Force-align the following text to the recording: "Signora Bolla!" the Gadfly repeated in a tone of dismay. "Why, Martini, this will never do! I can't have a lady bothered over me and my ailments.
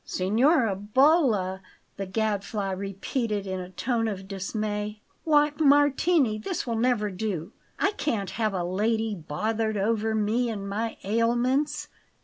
"Signora 0.03 0.75
Bolla!" 0.75 1.61
the 1.95 2.07
Gadfly 2.07 2.71
repeated 2.71 3.45
in 3.45 3.59
a 3.59 3.69
tone 3.69 4.07
of 4.07 4.27
dismay. 4.27 4.99
"Why, 5.25 5.51
Martini, 5.59 6.39
this 6.39 6.65
will 6.65 6.75
never 6.79 7.11
do! 7.11 7.53
I 7.77 7.91
can't 7.91 8.31
have 8.31 8.55
a 8.55 8.63
lady 8.63 9.13
bothered 9.13 9.77
over 9.77 10.15
me 10.15 10.49
and 10.49 10.67
my 10.67 10.97
ailments. 11.03 11.87